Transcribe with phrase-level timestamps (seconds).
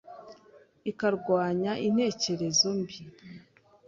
[0.91, 2.97] ikarwanya n’intekerezo mbi